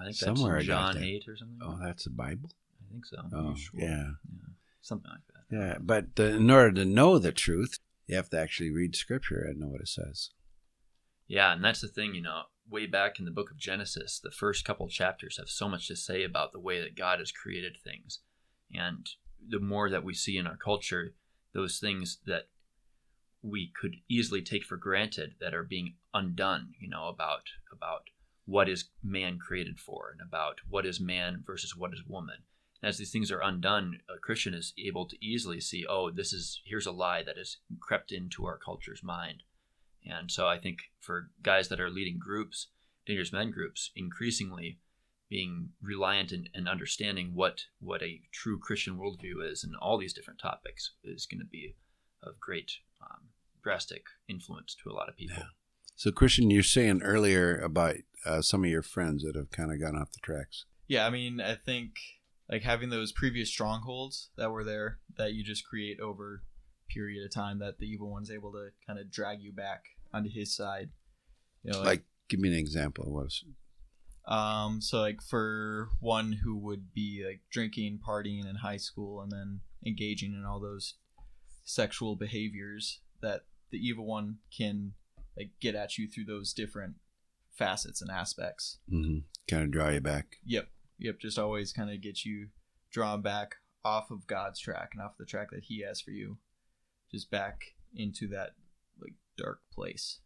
I 0.00 0.04
think 0.04 0.16
somewhere 0.16 0.54
that's 0.56 0.66
John 0.66 0.98
eight 0.98 1.26
or 1.26 1.36
something. 1.36 1.58
Oh, 1.62 1.78
that's 1.82 2.04
the 2.04 2.10
Bible. 2.10 2.50
I 2.80 2.92
think 2.92 3.06
so. 3.06 3.16
Oh, 3.34 3.54
sure? 3.54 3.80
yeah. 3.80 3.88
yeah, 3.88 4.50
something 4.80 5.10
like 5.10 5.20
that. 5.28 5.56
Yeah, 5.56 5.78
but 5.80 6.16
the, 6.16 6.36
in 6.36 6.50
order 6.50 6.72
to 6.72 6.84
know 6.84 7.18
the 7.18 7.32
truth, 7.32 7.78
you 8.06 8.16
have 8.16 8.30
to 8.30 8.38
actually 8.38 8.70
read 8.70 8.96
Scripture 8.96 9.44
and 9.48 9.60
know 9.60 9.68
what 9.68 9.80
it 9.80 9.88
says. 9.88 10.30
Yeah, 11.26 11.52
and 11.52 11.64
that's 11.64 11.80
the 11.80 11.88
thing, 11.88 12.14
you 12.14 12.22
know 12.22 12.42
way 12.72 12.86
back 12.86 13.18
in 13.18 13.24
the 13.24 13.30
book 13.30 13.50
of 13.50 13.58
Genesis, 13.58 14.20
the 14.22 14.30
first 14.30 14.64
couple 14.64 14.88
chapters 14.88 15.36
have 15.36 15.48
so 15.48 15.68
much 15.68 15.88
to 15.88 15.96
say 15.96 16.24
about 16.24 16.52
the 16.52 16.60
way 16.60 16.80
that 16.80 16.96
God 16.96 17.18
has 17.18 17.32
created 17.32 17.76
things. 17.82 18.20
And 18.72 19.06
the 19.46 19.60
more 19.60 19.90
that 19.90 20.04
we 20.04 20.14
see 20.14 20.36
in 20.36 20.46
our 20.46 20.56
culture, 20.56 21.14
those 21.52 21.78
things 21.78 22.18
that 22.26 22.48
we 23.42 23.72
could 23.78 23.96
easily 24.08 24.40
take 24.40 24.64
for 24.64 24.76
granted 24.76 25.34
that 25.40 25.54
are 25.54 25.64
being 25.64 25.96
undone, 26.14 26.72
you 26.80 26.88
know, 26.88 27.08
about 27.08 27.42
about 27.72 28.02
what 28.44 28.68
is 28.68 28.88
man 29.02 29.38
created 29.38 29.78
for 29.78 30.10
and 30.12 30.26
about 30.26 30.60
what 30.68 30.86
is 30.86 31.00
man 31.00 31.42
versus 31.44 31.76
what 31.76 31.92
is 31.92 32.02
woman. 32.06 32.38
And 32.82 32.88
as 32.88 32.98
these 32.98 33.12
things 33.12 33.30
are 33.30 33.40
undone, 33.40 34.00
a 34.14 34.18
Christian 34.18 34.54
is 34.54 34.74
able 34.76 35.06
to 35.06 35.24
easily 35.24 35.60
see, 35.60 35.86
oh, 35.88 36.10
this 36.10 36.32
is 36.32 36.60
here's 36.64 36.86
a 36.86 36.92
lie 36.92 37.22
that 37.22 37.38
has 37.38 37.58
crept 37.80 38.12
into 38.12 38.44
our 38.44 38.58
culture's 38.58 39.02
mind 39.02 39.44
and 40.04 40.30
so 40.30 40.46
I 40.46 40.58
think 40.58 40.78
for 41.00 41.30
guys 41.42 41.68
that 41.68 41.80
are 41.80 41.90
leading 41.90 42.18
groups, 42.18 42.68
dangerous 43.06 43.32
men 43.32 43.50
groups, 43.50 43.90
increasingly 43.94 44.78
being 45.28 45.70
reliant 45.80 46.32
and, 46.32 46.48
and 46.54 46.68
understanding 46.68 47.32
what 47.34 47.62
what 47.80 48.02
a 48.02 48.20
true 48.32 48.58
Christian 48.58 48.98
worldview 48.98 49.50
is 49.50 49.64
and 49.64 49.74
all 49.80 49.98
these 49.98 50.12
different 50.12 50.40
topics 50.40 50.92
is 51.04 51.26
going 51.26 51.40
to 51.40 51.46
be 51.46 51.76
of 52.22 52.38
great 52.38 52.72
um, 53.00 53.28
drastic 53.62 54.04
influence 54.28 54.76
to 54.82 54.90
a 54.90 54.92
lot 54.92 55.08
of 55.08 55.16
people. 55.16 55.36
Yeah. 55.38 55.46
So, 55.94 56.10
Christian, 56.10 56.50
you're 56.50 56.62
saying 56.62 57.02
earlier 57.02 57.58
about 57.58 57.96
uh, 58.26 58.42
some 58.42 58.64
of 58.64 58.70
your 58.70 58.82
friends 58.82 59.22
that 59.24 59.36
have 59.36 59.50
kind 59.50 59.72
of 59.72 59.80
gone 59.80 59.96
off 59.96 60.12
the 60.12 60.20
tracks? 60.20 60.64
Yeah, 60.88 61.06
I 61.06 61.10
mean, 61.10 61.40
I 61.40 61.54
think 61.54 61.92
like 62.52 62.62
having 62.62 62.90
those 62.90 63.12
previous 63.12 63.48
strongholds 63.48 64.28
that 64.36 64.50
were 64.50 64.62
there 64.62 64.98
that 65.16 65.32
you 65.32 65.42
just 65.42 65.66
create 65.66 65.98
over 66.00 66.42
a 66.86 66.92
period 66.92 67.24
of 67.24 67.32
time 67.32 67.58
that 67.60 67.78
the 67.78 67.86
evil 67.86 68.10
one's 68.10 68.30
able 68.30 68.52
to 68.52 68.68
kind 68.86 68.98
of 68.98 69.10
drag 69.10 69.40
you 69.40 69.52
back 69.54 69.84
onto 70.12 70.28
his 70.28 70.54
side. 70.54 70.90
You 71.64 71.72
know, 71.72 71.80
Like, 71.80 72.04
give 72.28 72.40
me 72.40 72.50
an 72.50 72.54
example 72.54 73.06
of 73.06 73.10
what's. 73.10 73.42
Um, 74.28 74.82
so 74.82 75.00
like 75.00 75.22
for 75.22 75.88
one 75.98 76.40
who 76.44 76.58
would 76.58 76.92
be 76.92 77.24
like 77.26 77.40
drinking, 77.50 78.00
partying 78.06 78.46
in 78.46 78.56
high 78.56 78.76
school, 78.76 79.22
and 79.22 79.32
then 79.32 79.60
engaging 79.84 80.34
in 80.34 80.44
all 80.44 80.60
those 80.60 80.96
sexual 81.64 82.16
behaviors 82.16 83.00
that 83.22 83.46
the 83.70 83.78
evil 83.78 84.04
one 84.04 84.36
can 84.54 84.92
like 85.38 85.52
get 85.58 85.74
at 85.74 85.96
you 85.96 86.06
through 86.06 86.26
those 86.26 86.52
different 86.52 86.96
facets 87.50 88.02
and 88.02 88.10
aspects. 88.10 88.78
hmm 88.90 89.20
kind 89.48 89.64
of 89.64 89.70
draw 89.70 89.88
you 89.88 90.00
back. 90.00 90.36
Yep, 90.44 90.68
yep. 90.98 91.18
Just 91.20 91.38
always 91.38 91.72
kind 91.72 91.90
of 91.90 92.00
get 92.00 92.24
you 92.24 92.48
drawn 92.90 93.22
back 93.22 93.56
off 93.84 94.10
of 94.10 94.26
God's 94.26 94.60
track 94.60 94.90
and 94.92 95.02
off 95.02 95.16
the 95.18 95.24
track 95.26 95.50
that 95.50 95.64
He 95.64 95.82
has 95.86 96.00
for 96.00 96.10
you, 96.10 96.38
just 97.10 97.30
back 97.30 97.74
into 97.94 98.28
that 98.28 98.50
like 99.00 99.14
dark 99.36 99.60
place. 99.72 100.20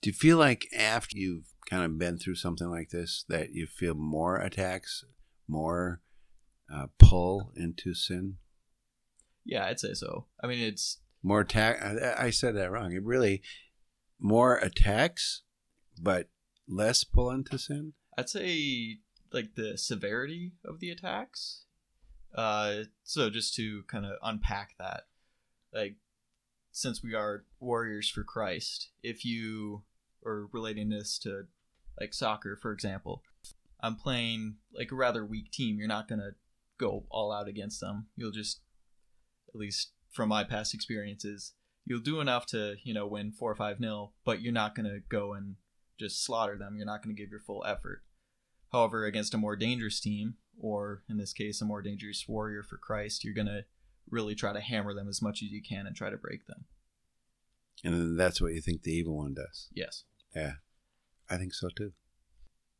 Do 0.00 0.10
you 0.10 0.14
feel 0.14 0.38
like 0.38 0.68
after 0.76 1.18
you've 1.18 1.54
kind 1.68 1.82
of 1.84 1.98
been 1.98 2.18
through 2.18 2.36
something 2.36 2.68
like 2.68 2.90
this 2.90 3.24
that 3.28 3.52
you 3.52 3.66
feel 3.66 3.94
more 3.94 4.36
attacks, 4.36 5.04
more 5.48 6.00
uh, 6.72 6.86
pull 6.98 7.52
into 7.56 7.94
sin? 7.94 8.36
Yeah, 9.44 9.66
I'd 9.66 9.80
say 9.80 9.94
so. 9.94 10.26
I 10.42 10.46
mean, 10.46 10.60
it's 10.60 10.98
More 11.22 11.40
attack. 11.40 11.82
I, 11.82 12.26
I 12.26 12.30
said 12.30 12.54
that 12.56 12.70
wrong. 12.70 12.92
It 12.92 13.02
really 13.04 13.42
more 14.20 14.56
attacks, 14.56 15.42
but 16.00 16.28
less 16.68 17.02
pull 17.04 17.30
into 17.30 17.58
sin. 17.58 17.94
I'd 18.16 18.28
say 18.28 18.98
like 19.32 19.54
the 19.54 19.76
severity 19.76 20.52
of 20.64 20.80
the 20.80 20.90
attacks. 20.90 21.64
Uh, 22.34 22.84
so 23.04 23.30
just 23.30 23.54
to 23.54 23.82
kind 23.84 24.04
of 24.04 24.12
unpack 24.22 24.74
that, 24.78 25.04
like 25.72 25.96
since 26.72 27.02
we 27.02 27.14
are 27.14 27.44
warriors 27.60 28.08
for 28.08 28.22
Christ, 28.22 28.90
if 29.02 29.24
you 29.24 29.82
are 30.24 30.46
relating 30.52 30.90
this 30.90 31.18
to 31.20 31.46
like 32.00 32.14
soccer, 32.14 32.56
for 32.60 32.72
example, 32.72 33.22
I'm 33.80 33.96
playing 33.96 34.56
like 34.72 34.92
a 34.92 34.96
rather 34.96 35.24
weak 35.24 35.50
team. 35.50 35.78
You're 35.78 35.88
not 35.88 36.08
gonna 36.08 36.32
go 36.78 37.04
all 37.10 37.32
out 37.32 37.48
against 37.48 37.80
them. 37.80 38.06
You'll 38.16 38.30
just, 38.30 38.60
at 39.48 39.56
least 39.56 39.90
from 40.10 40.28
my 40.28 40.44
past 40.44 40.74
experiences, 40.74 41.52
you'll 41.84 42.00
do 42.00 42.20
enough 42.20 42.46
to 42.46 42.76
you 42.82 42.94
know 42.94 43.06
win 43.06 43.32
four 43.32 43.50
or 43.50 43.56
five 43.56 43.80
nil, 43.80 44.12
but 44.24 44.40
you're 44.40 44.52
not 44.52 44.74
gonna 44.74 45.00
go 45.08 45.34
and 45.34 45.56
just 45.98 46.24
slaughter 46.24 46.56
them. 46.56 46.76
You're 46.76 46.86
not 46.86 47.02
gonna 47.02 47.14
give 47.14 47.30
your 47.30 47.40
full 47.40 47.64
effort. 47.66 48.02
However, 48.72 49.04
against 49.04 49.34
a 49.34 49.38
more 49.38 49.56
dangerous 49.56 50.00
team, 50.00 50.34
or 50.58 51.02
in 51.08 51.16
this 51.16 51.32
case, 51.32 51.60
a 51.60 51.64
more 51.64 51.82
dangerous 51.82 52.24
warrior 52.28 52.62
for 52.62 52.76
Christ, 52.76 53.24
you're 53.24 53.34
gonna 53.34 53.62
really 54.10 54.34
try 54.34 54.52
to 54.52 54.60
hammer 54.60 54.94
them 54.94 55.08
as 55.08 55.22
much 55.22 55.42
as 55.42 55.50
you 55.50 55.62
can 55.62 55.86
and 55.86 55.94
try 55.94 56.10
to 56.10 56.16
break 56.16 56.46
them. 56.46 56.64
And 57.84 57.94
then 57.94 58.16
that's 58.16 58.40
what 58.40 58.52
you 58.52 58.60
think 58.60 58.82
the 58.82 58.92
evil 58.92 59.16
one 59.16 59.34
does. 59.34 59.68
Yes. 59.72 60.04
Yeah, 60.34 60.54
I 61.30 61.36
think 61.36 61.54
so 61.54 61.68
too. 61.76 61.92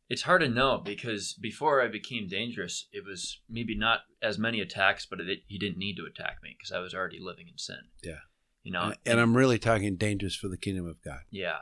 It's 0.09 0.23
hard 0.23 0.41
to 0.41 0.49
know 0.49 0.81
because 0.83 1.35
before 1.35 1.83
I 1.83 1.89
became 1.89 2.29
dangerous, 2.29 2.89
it 2.93 3.05
was 3.07 3.41
maybe 3.49 3.77
not 3.77 4.01
as 4.23 4.39
many 4.39 4.61
attacks, 4.61 5.07
but 5.07 5.21
it, 5.21 5.41
he 5.47 5.59
didn't 5.59 5.79
need 5.79 5.97
to 5.97 6.07
attack 6.07 6.39
me 6.43 6.57
because 6.59 6.73
I 6.73 6.81
was 6.81 6.95
already 6.95 7.19
living 7.21 7.47
in 7.49 7.59
sin. 7.59 7.81
Yeah. 8.03 8.21
You 8.63 8.73
know, 8.73 8.83
and, 8.83 8.97
and 9.05 9.21
I'm 9.21 9.37
really 9.37 9.59
talking 9.59 9.97
dangerous 9.97 10.35
for 10.35 10.49
the 10.49 10.57
kingdom 10.57 10.87
of 10.87 11.03
God. 11.03 11.21
Yeah. 11.31 11.59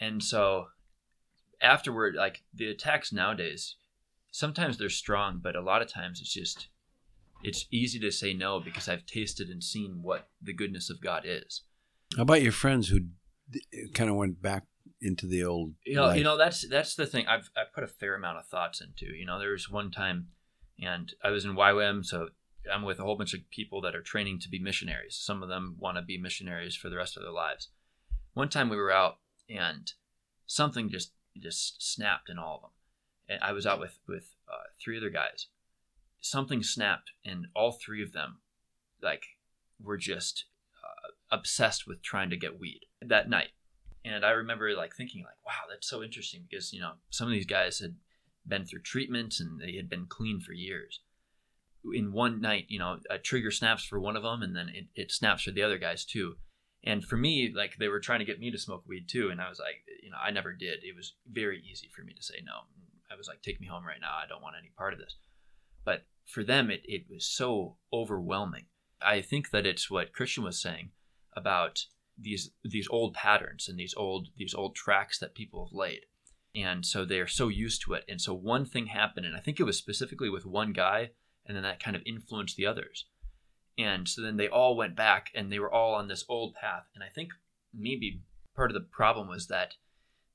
And 0.00 0.22
so 0.22 0.66
afterward, 1.60 2.14
like 2.14 2.42
the 2.54 2.70
attacks 2.70 3.12
nowadays, 3.12 3.76
sometimes 4.30 4.78
they're 4.78 4.88
strong, 4.88 5.40
but 5.42 5.56
a 5.56 5.60
lot 5.60 5.82
of 5.82 5.88
times 5.88 6.20
it's 6.20 6.32
just 6.32 6.68
it's 7.42 7.66
easy 7.70 7.98
to 8.00 8.10
say 8.10 8.34
no 8.34 8.60
because 8.60 8.88
I've 8.88 9.06
tasted 9.06 9.48
and 9.48 9.62
seen 9.62 10.00
what 10.02 10.28
the 10.42 10.52
goodness 10.52 10.90
of 10.90 11.00
God 11.00 11.22
is. 11.24 11.62
How 12.16 12.22
about 12.22 12.42
your 12.42 12.52
friends 12.52 12.88
who 12.88 13.00
kind 13.94 14.10
of 14.10 14.16
went 14.16 14.42
back 14.42 14.64
into 15.00 15.26
the 15.26 15.44
old? 15.44 15.74
You 15.86 15.96
know, 15.96 16.06
life? 16.06 16.18
you 16.18 16.24
know 16.24 16.36
that's 16.36 16.68
that's 16.68 16.94
the 16.94 17.06
thing. 17.06 17.26
I've 17.26 17.50
I've 17.56 17.72
put 17.72 17.84
a 17.84 17.88
fair 17.88 18.14
amount 18.14 18.38
of 18.38 18.46
thoughts 18.46 18.80
into. 18.80 19.14
You 19.14 19.26
know, 19.26 19.38
there 19.38 19.52
was 19.52 19.70
one 19.70 19.90
time, 19.90 20.28
and 20.80 21.12
I 21.22 21.30
was 21.30 21.44
in 21.44 21.54
YWAM, 21.54 22.04
so 22.04 22.28
I'm 22.72 22.82
with 22.82 22.98
a 22.98 23.02
whole 23.02 23.16
bunch 23.16 23.34
of 23.34 23.48
people 23.50 23.80
that 23.82 23.94
are 23.94 24.02
training 24.02 24.40
to 24.40 24.48
be 24.48 24.58
missionaries. 24.58 25.16
Some 25.20 25.42
of 25.42 25.48
them 25.48 25.76
want 25.78 25.96
to 25.96 26.02
be 26.02 26.18
missionaries 26.18 26.76
for 26.76 26.88
the 26.88 26.96
rest 26.96 27.16
of 27.16 27.22
their 27.22 27.32
lives. 27.32 27.68
One 28.34 28.48
time 28.48 28.68
we 28.68 28.76
were 28.76 28.92
out, 28.92 29.18
and 29.48 29.92
something 30.46 30.90
just 30.90 31.12
just 31.40 31.82
snapped 31.82 32.28
in 32.28 32.38
all 32.38 32.56
of 32.56 32.62
them. 32.62 32.70
And 33.28 33.38
I 33.42 33.52
was 33.52 33.66
out 33.66 33.80
with 33.80 33.98
with 34.08 34.34
uh, 34.48 34.68
three 34.82 34.96
other 34.96 35.10
guys. 35.10 35.46
Something 36.20 36.62
snapped, 36.62 37.12
and 37.24 37.46
all 37.54 37.72
three 37.72 38.02
of 38.02 38.12
them, 38.12 38.40
like, 39.02 39.24
were 39.82 39.96
just 39.96 40.44
uh, 40.84 41.12
obsessed 41.34 41.86
with 41.86 42.02
trying 42.02 42.28
to 42.30 42.36
get 42.36 42.60
weed 42.60 42.80
that 43.00 43.30
night. 43.30 43.50
And 44.04 44.24
I 44.24 44.30
remember 44.30 44.74
like 44.74 44.94
thinking 44.94 45.22
like, 45.22 45.36
wow, 45.46 45.68
that's 45.68 45.88
so 45.88 46.02
interesting 46.02 46.46
because 46.48 46.72
you 46.72 46.80
know 46.80 46.92
some 47.10 47.26
of 47.26 47.32
these 47.32 47.46
guys 47.46 47.78
had 47.78 47.96
been 48.46 48.64
through 48.64 48.82
treatment 48.82 49.36
and 49.40 49.60
they 49.60 49.76
had 49.76 49.88
been 49.88 50.06
clean 50.06 50.40
for 50.40 50.52
years. 50.52 51.00
In 51.94 52.12
one 52.12 52.40
night, 52.40 52.66
you 52.68 52.78
know, 52.78 52.98
a 53.08 53.16
trigger 53.16 53.50
snaps 53.50 53.84
for 53.84 53.98
one 53.98 54.16
of 54.16 54.22
them, 54.22 54.42
and 54.42 54.54
then 54.54 54.68
it, 54.68 54.86
it 54.94 55.12
snaps 55.12 55.44
for 55.44 55.50
the 55.50 55.62
other 55.62 55.78
guys 55.78 56.04
too. 56.04 56.36
And 56.82 57.04
for 57.04 57.16
me, 57.16 57.52
like 57.54 57.76
they 57.78 57.88
were 57.88 58.00
trying 58.00 58.20
to 58.20 58.24
get 58.24 58.40
me 58.40 58.50
to 58.50 58.58
smoke 58.58 58.84
weed 58.86 59.08
too, 59.08 59.28
and 59.30 59.40
I 59.40 59.48
was 59.48 59.58
like, 59.58 59.84
you 60.02 60.10
know, 60.10 60.16
I 60.22 60.30
never 60.30 60.52
did. 60.52 60.82
It 60.82 60.96
was 60.96 61.14
very 61.30 61.62
easy 61.70 61.90
for 61.94 62.02
me 62.02 62.14
to 62.14 62.22
say 62.22 62.36
no. 62.44 62.52
I 63.12 63.16
was 63.16 63.28
like, 63.28 63.42
take 63.42 63.60
me 63.60 63.66
home 63.66 63.84
right 63.84 64.00
now. 64.00 64.12
I 64.12 64.26
don't 64.28 64.42
want 64.42 64.56
any 64.58 64.70
part 64.76 64.92
of 64.92 64.98
this. 64.98 65.16
But 65.84 66.06
for 66.26 66.44
them, 66.44 66.70
it, 66.70 66.82
it 66.84 67.04
was 67.10 67.26
so 67.26 67.76
overwhelming. 67.92 68.66
I 69.02 69.20
think 69.20 69.50
that 69.50 69.66
it's 69.66 69.90
what 69.90 70.12
Christian 70.12 70.44
was 70.44 70.60
saying 70.60 70.90
about 71.36 71.84
these 72.18 72.50
these 72.64 72.88
old 72.90 73.14
patterns 73.14 73.68
and 73.68 73.78
these 73.78 73.94
old 73.96 74.28
these 74.36 74.54
old 74.54 74.74
tracks 74.74 75.18
that 75.18 75.34
people 75.34 75.64
have 75.64 75.72
laid 75.72 76.00
and 76.54 76.84
so 76.84 77.04
they 77.04 77.20
are 77.20 77.26
so 77.26 77.48
used 77.48 77.82
to 77.82 77.94
it 77.94 78.04
and 78.08 78.20
so 78.20 78.34
one 78.34 78.64
thing 78.64 78.86
happened 78.86 79.24
and 79.24 79.36
i 79.36 79.40
think 79.40 79.58
it 79.58 79.64
was 79.64 79.78
specifically 79.78 80.28
with 80.28 80.44
one 80.44 80.72
guy 80.72 81.10
and 81.46 81.56
then 81.56 81.62
that 81.62 81.82
kind 81.82 81.96
of 81.96 82.02
influenced 82.04 82.56
the 82.56 82.66
others 82.66 83.06
and 83.82 84.08
so 84.08 84.22
then 84.22 84.36
they 84.36 84.48
all 84.48 84.76
went 84.76 84.96
back 84.96 85.30
and 85.34 85.50
they 85.50 85.58
were 85.58 85.72
all 85.72 85.94
on 85.94 86.08
this 86.08 86.24
old 86.28 86.54
path 86.54 86.84
and 86.94 87.02
i 87.02 87.08
think 87.08 87.30
maybe 87.74 88.22
part 88.54 88.70
of 88.70 88.74
the 88.74 88.80
problem 88.80 89.28
was 89.28 89.46
that 89.48 89.74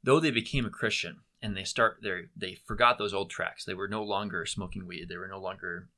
though 0.03 0.19
they 0.19 0.31
became 0.31 0.65
a 0.65 0.69
christian 0.69 1.17
and 1.41 1.55
they 1.55 1.63
start 1.63 1.97
they 2.01 2.21
they 2.35 2.55
forgot 2.55 2.97
those 2.97 3.13
old 3.13 3.29
tracks 3.29 3.65
they 3.65 3.73
were 3.73 3.87
no 3.87 4.03
longer 4.03 4.45
smoking 4.45 4.87
weed 4.87 5.07
they 5.09 5.17
were 5.17 5.27
no 5.27 5.39
longer 5.39 5.89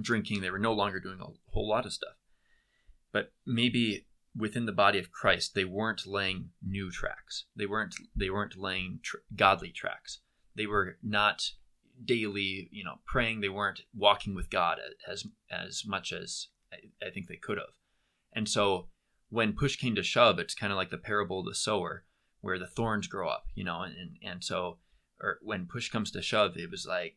drinking 0.00 0.40
they 0.40 0.50
were 0.50 0.58
no 0.58 0.72
longer 0.72 1.00
doing 1.00 1.20
a 1.20 1.52
whole 1.52 1.68
lot 1.68 1.86
of 1.86 1.92
stuff 1.92 2.14
but 3.12 3.32
maybe 3.46 4.06
within 4.36 4.66
the 4.66 4.72
body 4.72 4.98
of 4.98 5.12
Christ, 5.12 5.54
they 5.54 5.64
weren't 5.64 6.06
laying 6.06 6.50
new 6.62 6.90
tracks. 6.90 7.44
They 7.56 7.66
weren't 7.66 7.94
they 8.16 8.30
weren't 8.30 8.56
laying 8.56 9.00
tr- 9.02 9.18
godly 9.34 9.70
tracks. 9.70 10.20
They 10.56 10.66
were 10.66 10.98
not 11.02 11.52
daily, 12.02 12.68
you 12.72 12.84
know, 12.84 12.96
praying. 13.04 13.40
They 13.40 13.48
weren't 13.48 13.82
walking 13.94 14.34
with 14.34 14.50
God 14.50 14.78
as 15.08 15.26
as 15.50 15.84
much 15.86 16.12
as 16.12 16.48
I, 16.72 17.06
I 17.06 17.10
think 17.10 17.28
they 17.28 17.36
could 17.36 17.58
have. 17.58 17.74
And 18.32 18.48
so 18.48 18.88
when 19.30 19.52
push 19.52 19.76
came 19.76 19.94
to 19.94 20.02
shove, 20.02 20.38
it's 20.38 20.54
kind 20.54 20.72
of 20.72 20.76
like 20.76 20.90
the 20.90 20.98
parable 20.98 21.40
of 21.40 21.46
the 21.46 21.54
sower, 21.54 22.04
where 22.40 22.58
the 22.58 22.66
thorns 22.66 23.06
grow 23.06 23.28
up, 23.28 23.46
you 23.54 23.64
know, 23.64 23.82
and 23.82 24.16
and, 24.22 24.44
so 24.44 24.78
or 25.20 25.38
when 25.42 25.66
push 25.66 25.88
comes 25.88 26.10
to 26.10 26.22
shove, 26.22 26.56
it 26.56 26.70
was 26.70 26.86
like 26.86 27.16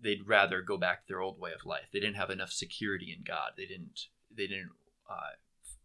they'd 0.00 0.26
rather 0.26 0.62
go 0.62 0.76
back 0.76 1.02
to 1.02 1.08
their 1.08 1.20
old 1.20 1.38
way 1.38 1.52
of 1.52 1.66
life. 1.66 1.86
They 1.92 2.00
didn't 2.00 2.16
have 2.16 2.30
enough 2.30 2.50
security 2.50 3.14
in 3.16 3.24
God. 3.24 3.52
They 3.56 3.66
didn't 3.66 4.06
they 4.34 4.46
didn't 4.46 4.70
uh, 5.10 5.36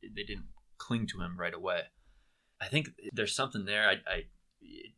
they 0.01 0.24
didn't 0.24 0.48
cling 0.77 1.08
to 1.08 1.22
him 1.22 1.38
right 1.38 1.53
away. 1.53 1.82
I 2.60 2.67
think 2.67 2.89
there's 3.12 3.36
something 3.36 3.65
there. 3.65 3.88
I, 3.88 3.94
I 4.10 4.24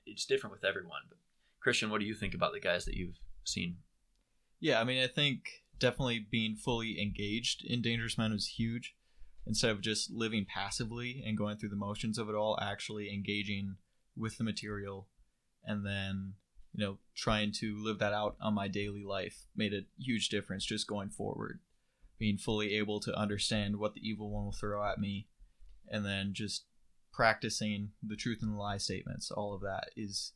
it's 0.06 0.26
different 0.26 0.54
with 0.54 0.64
everyone. 0.64 1.02
But 1.10 1.18
Christian, 1.60 1.90
what 1.90 2.00
do 2.00 2.08
you 2.08 2.16
think 2.16 2.34
about 2.34 2.54
the 2.54 2.60
guys 2.60 2.86
that 2.86 2.96
you've 2.96 3.20
seen? 3.52 3.78
Yeah, 4.60 4.80
I 4.80 4.84
mean, 4.84 5.02
I 5.02 5.08
think 5.08 5.64
definitely 5.80 6.28
being 6.30 6.56
fully 6.56 7.02
engaged 7.02 7.64
in 7.66 7.82
Dangerous 7.82 8.18
Men 8.18 8.32
was 8.32 8.48
huge. 8.48 8.96
Instead 9.48 9.72
of 9.72 9.82
just 9.82 10.12
living 10.12 10.46
passively 10.46 11.24
and 11.26 11.38
going 11.38 11.58
through 11.58 11.70
the 11.70 11.76
motions 11.76 12.18
of 12.18 12.30
it 12.30 12.36
all, 12.36 12.60
actually 12.62 13.12
engaging 13.12 13.78
with 14.16 14.38
the 14.38 14.44
material 14.44 15.08
and 15.64 15.86
then, 15.86 16.34
you 16.74 16.86
know, 16.86 16.98
trying 17.16 17.52
to 17.54 17.76
live 17.78 18.00
that 18.00 18.14
out 18.14 18.36
on 18.42 18.54
my 18.54 18.68
daily 18.68 19.04
life 19.04 19.46
made 19.56 19.74
a 19.74 19.86
huge 19.98 20.30
difference 20.30 20.66
just 20.66 20.88
going 20.88 21.10
forward. 21.10 21.60
Being 22.20 22.38
fully 22.38 22.76
able 22.76 23.00
to 23.00 23.18
understand 23.18 23.78
what 23.78 23.94
the 23.94 24.08
evil 24.08 24.30
one 24.30 24.46
will 24.46 24.52
throw 24.52 24.86
at 24.88 25.00
me 25.00 25.28
and 25.88 26.06
then 26.06 26.32
just 26.34 26.66
practicing 27.12 27.90
the 28.04 28.16
truth 28.16 28.40
and 28.42 28.52
the 28.52 28.58
lie 28.58 28.78
statements 28.78 29.32
all 29.32 29.54
of 29.54 29.62
that 29.62 29.90
is 29.98 30.34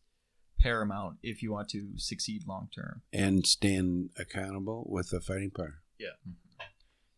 paramount 0.64 1.18
if 1.22 1.44
you 1.44 1.52
want 1.52 1.68
to 1.70 1.90
succeed 1.98 2.48
long 2.48 2.70
term 2.74 3.02
and 3.12 3.46
stand 3.46 4.10
accountable 4.18 4.86
with 4.88 5.12
a 5.12 5.20
fighting 5.20 5.52
partner. 5.52 5.82
Yeah, 6.00 6.16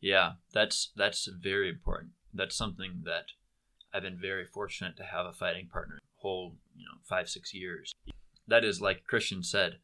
yeah, 0.01 0.31
that's 0.51 0.91
that's 0.95 1.29
very 1.41 1.69
important. 1.69 2.13
That's 2.33 2.57
something 2.57 3.03
that 3.05 3.25
I've 3.93 4.01
been 4.01 4.19
very 4.19 4.45
fortunate 4.45 4.97
to 4.97 5.03
have 5.03 5.27
a 5.27 5.31
fighting 5.31 5.67
partner 5.71 5.99
whole, 6.15 6.55
you 6.75 6.85
know, 6.85 6.99
five 7.07 7.29
six 7.29 7.53
years. 7.53 7.93
that 8.47 8.65
is 8.65 8.81
like 8.81 9.05
Christian 9.05 9.43
said, 9.43 9.77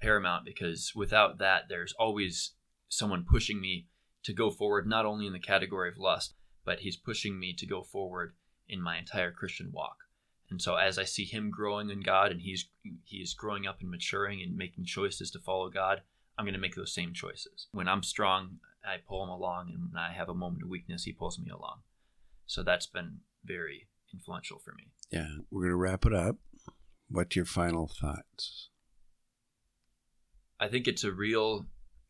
paramount 0.00 0.44
because 0.44 0.92
without 0.94 1.38
that, 1.38 1.64
there's 1.70 1.94
always 1.98 2.52
someone 2.88 3.24
pushing 3.28 3.60
me 3.60 3.86
to 4.24 4.34
go 4.34 4.50
forward, 4.50 4.86
not 4.86 5.06
only 5.06 5.26
in 5.26 5.32
the 5.32 5.38
category 5.38 5.88
of 5.88 5.96
lust, 5.96 6.34
but 6.64 6.80
he's 6.80 6.96
pushing 6.96 7.38
me 7.38 7.54
to 7.56 7.66
go 7.66 7.82
forward 7.82 8.34
in 8.68 8.82
my 8.82 8.98
entire 8.98 9.32
Christian 9.32 9.70
walk. 9.72 9.96
And 10.50 10.62
so 10.62 10.76
as 10.76 10.98
I 10.98 11.04
see 11.04 11.24
him 11.24 11.50
growing 11.50 11.90
in 11.90 12.00
God 12.00 12.30
and 12.30 12.40
he's 12.40 12.68
he's 13.04 13.34
growing 13.34 13.66
up 13.66 13.80
and 13.80 13.90
maturing 13.90 14.42
and 14.42 14.56
making 14.56 14.84
choices 14.84 15.30
to 15.32 15.40
follow 15.40 15.68
God, 15.70 16.02
I'm 16.38 16.44
going 16.44 16.54
to 16.54 16.60
make 16.60 16.76
those 16.76 16.94
same 16.94 17.12
choices. 17.12 17.66
When 17.72 17.88
I'm 17.88 18.02
strong, 18.02 18.58
I 18.84 18.98
pull 19.06 19.24
him 19.24 19.30
along 19.30 19.70
and 19.72 19.92
when 19.92 20.00
I 20.00 20.12
have 20.12 20.28
a 20.28 20.34
moment 20.34 20.62
of 20.62 20.68
weakness, 20.68 21.04
he 21.04 21.12
pulls 21.12 21.38
me 21.38 21.50
along. 21.50 21.80
So 22.46 22.62
that's 22.62 22.86
been 22.86 23.18
very 23.44 23.88
influential 24.12 24.58
for 24.58 24.72
me. 24.72 24.88
Yeah, 25.10 25.28
we're 25.50 25.62
going 25.62 25.70
to 25.70 25.76
wrap 25.76 26.06
it 26.06 26.14
up. 26.14 26.36
What's 27.08 27.36
your 27.36 27.44
final 27.44 27.88
thoughts? 27.88 28.70
I 30.58 30.68
think 30.68 30.88
it's 30.88 31.04
a 31.04 31.12
real 31.12 31.66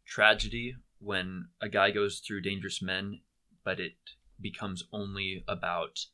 tragedy 0.07 0.77
when 0.99 1.49
a 1.61 1.69
guy 1.69 1.91
goes 1.91 2.21
through 2.21 2.43
dangerous 2.43 2.81
men, 2.81 3.21
but 3.65 3.81
it 3.81 3.95
becomes 4.41 4.85
only 4.93 5.45
about 5.49 6.07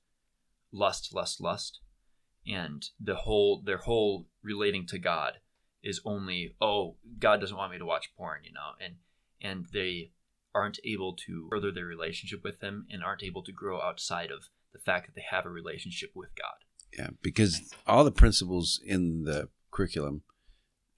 lust, 0.72 1.14
lust, 1.14 1.40
lust, 1.40 1.80
and 2.46 2.84
the 3.00 3.14
whole 3.14 3.62
their 3.64 3.78
whole 3.78 4.26
relating 4.42 4.86
to 4.88 4.98
God 4.98 5.34
is 5.82 6.00
only 6.04 6.54
oh 6.60 6.96
God 7.18 7.40
doesn't 7.40 7.56
want 7.56 7.72
me 7.72 7.78
to 7.78 7.86
watch 7.86 8.12
porn, 8.16 8.40
you 8.44 8.52
know, 8.52 8.72
and 8.84 8.96
and 9.40 9.66
they 9.72 10.10
aren't 10.54 10.78
able 10.84 11.14
to 11.26 11.48
further 11.50 11.72
their 11.72 11.86
relationship 11.86 12.42
with 12.44 12.60
Him 12.60 12.86
and 12.90 13.02
aren't 13.02 13.22
able 13.22 13.42
to 13.42 13.52
grow 13.52 13.80
outside 13.80 14.30
of 14.30 14.44
the 14.72 14.78
fact 14.78 15.06
that 15.06 15.14
they 15.14 15.24
have 15.30 15.46
a 15.46 15.50
relationship 15.50 16.10
with 16.14 16.30
God. 16.36 16.64
Yeah, 16.96 17.10
because 17.22 17.72
all 17.86 18.04
the 18.04 18.12
principles 18.12 18.80
in 18.84 19.24
the 19.24 19.48
curriculum 19.70 20.22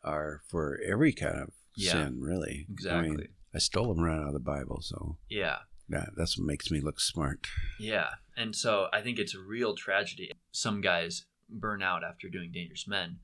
are 0.02 0.42
for 0.48 0.78
every 0.84 1.12
kind 1.12 1.38
of 1.38 1.50
Yeah, 1.76 1.92
sin, 1.92 2.20
really. 2.20 2.66
Exactly. 2.70 2.98
I 2.98 3.02
mean, 3.10 3.28
I 3.54 3.58
stole 3.58 3.94
them 3.94 4.04
right 4.04 4.18
out 4.18 4.28
of 4.28 4.32
the 4.32 4.40
Bible, 4.40 4.80
so 4.82 5.18
yeah. 5.30 5.58
yeah, 5.88 6.06
that's 6.16 6.36
what 6.36 6.46
makes 6.46 6.70
me 6.70 6.80
look 6.80 7.00
smart. 7.00 7.46
Yeah. 7.78 8.08
And 8.36 8.56
so 8.56 8.88
I 8.92 9.00
think 9.00 9.18
it's 9.18 9.34
a 9.34 9.40
real 9.40 9.76
tragedy. 9.76 10.32
Some 10.50 10.80
guys 10.80 11.24
burn 11.60 11.82
out 11.82 12.02
after 12.04 12.28
doing 12.28 12.50
Dangerous 12.52 12.86
Men 12.86 13.18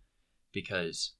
because 0.52 1.12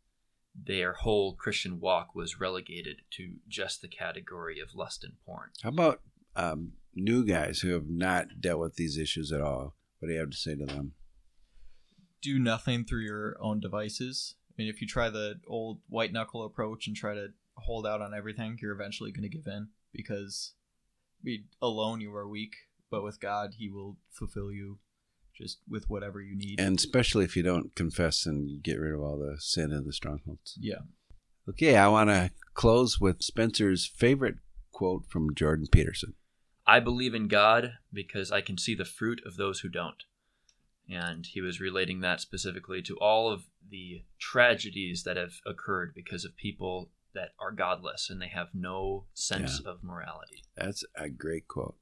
their 0.55 0.95
whole 0.95 1.35
Christian 1.35 1.81
walk 1.81 2.14
was 2.14 2.40
relegated 2.40 3.02
to 3.12 3.35
just 3.49 3.81
the 3.81 3.88
category 3.88 4.61
of 4.61 4.75
lust 4.75 5.05
and 5.05 5.14
porn. 5.25 5.50
How 5.62 5.69
about 5.69 6.00
um, 6.37 6.73
new 6.95 7.25
guys 7.25 7.61
who 7.61 7.73
have 7.73 7.88
not 7.88 8.40
dealt 8.40 8.61
with 8.61 8.75
these 8.75 8.99
issues 8.99 9.33
at 9.33 9.40
all? 9.40 9.76
What 9.99 10.09
do 10.09 10.14
you 10.14 10.21
have 10.21 10.31
to 10.31 10.37
say 10.37 10.57
to 10.57 10.67
them? 10.67 10.93
Do 12.23 12.38
nothing 12.38 12.85
through 12.85 13.05
your 13.05 13.37
own 13.40 13.61
devices. 13.61 14.35
I 14.50 14.55
mean, 14.59 14.69
if 14.69 14.81
you 14.81 14.87
try 14.87 15.09
the 15.09 15.40
old 15.47 15.81
white 15.88 16.12
knuckle 16.12 16.45
approach 16.45 16.87
and 16.87 16.97
try 16.97 17.14
to 17.14 17.29
hold 17.57 17.87
out 17.87 18.02
on 18.02 18.14
everything, 18.14 18.59
you're 18.61 18.73
eventually 18.73 19.12
going 19.12 19.23
to 19.23 19.37
give 19.37 19.47
in 19.47 19.69
because 19.93 20.55
I 21.21 21.23
mean, 21.25 21.45
alone 21.62 22.00
you 22.00 22.14
are 22.14 22.29
weak, 22.29 22.55
but 22.90 23.02
with 23.02 23.21
God, 23.21 23.55
He 23.59 23.69
will 23.69 23.99
fulfill 24.11 24.50
you 24.52 24.79
just 25.40 25.59
with 25.68 25.88
whatever 25.88 26.20
you 26.20 26.37
need. 26.37 26.61
And 26.61 26.78
especially 26.78 27.25
if 27.25 27.37
you 27.37 27.42
don't 27.42 27.75
confess 27.75 28.26
and 28.26 28.62
get 28.62 28.78
rid 28.78 28.94
of 28.94 29.00
all 29.00 29.18
the 29.18 29.37
sin 29.38 29.73
and 29.73 29.87
the 29.87 29.92
strongholds. 29.92 30.56
yeah. 30.61 30.80
Okay, 31.49 31.76
I 31.76 31.88
want 31.88 32.11
to 32.11 32.30
close 32.54 33.00
with 33.00 33.23
Spencer's 33.23 33.85
favorite 33.87 34.37
quote 34.70 35.07
from 35.09 35.35
Jordan 35.35 35.66
Peterson. 35.72 36.14
I 36.66 36.79
believe 36.79 37.14
in 37.14 37.26
God 37.26 37.72
because 37.92 38.31
I 38.31 38.40
can 38.40 38.57
see 38.57 38.74
the 38.74 38.85
fruit 38.85 39.20
of 39.26 39.37
those 39.37 39.61
who 39.61 39.68
don't. 39.68 40.05
And 40.88 41.26
he 41.26 41.40
was 41.40 41.61
relating 41.61 42.00
that 42.00 42.20
specifically 42.20 42.83
to 42.83 42.96
all 42.98 43.31
of 43.31 43.44
the 43.68 44.05
tragedies 44.20 45.03
that 45.05 45.16
have 45.16 45.35
occurred 45.46 45.92
because 45.94 46.24
of 46.24 46.37
people 46.37 46.90
that 47.14 47.31
are 47.38 47.53
godless 47.53 48.09
and 48.11 48.20
they 48.20 48.29
have 48.29 48.55
no 48.55 49.05
sense 49.14 49.61
of 49.61 49.83
morality. 49.83 50.42
That's 50.57 50.85
a 50.94 51.09
great 51.09 51.49
quote. 51.49 51.77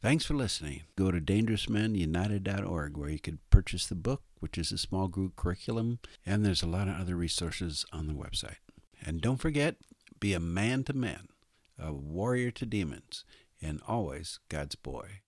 Thanks 0.00 0.24
for 0.24 0.34
listening. 0.34 0.82
Go 0.96 1.10
to 1.10 1.20
dangerousmenunited.org 1.20 2.96
where 2.96 3.08
you 3.08 3.18
can 3.18 3.38
purchase 3.50 3.86
the 3.86 3.94
book, 3.94 4.22
which 4.38 4.56
is 4.56 4.70
a 4.70 4.78
small 4.78 5.08
group 5.08 5.34
curriculum, 5.36 5.98
and 6.24 6.44
there's 6.44 6.62
a 6.62 6.68
lot 6.68 6.88
of 6.88 7.00
other 7.00 7.16
resources 7.16 7.84
on 7.92 8.06
the 8.06 8.14
website. 8.14 8.58
And 9.04 9.20
don't 9.20 9.38
forget, 9.40 9.76
be 10.20 10.34
a 10.34 10.40
man 10.40 10.84
to 10.84 10.92
men, 10.92 11.28
a 11.78 11.92
warrior 11.92 12.50
to 12.52 12.66
demons, 12.66 13.24
and 13.60 13.80
always 13.86 14.38
God's 14.48 14.76
boy. 14.76 15.20